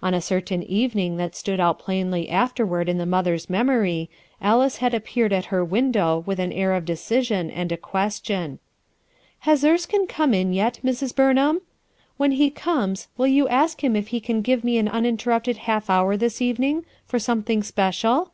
[0.00, 4.08] On a certain evening that stood out plainly afterward in the mother's memory
[4.40, 8.60] Alice had appeared at her window with an air of decision, and a question.
[9.40, 11.12] "Has Erekine come in yet, Mrs.
[11.12, 11.60] Bumham?
[12.18, 15.90] When he comes, will you ask him if he can give me an uninterrupted half
[15.90, 18.30] hour thin evening for something special?"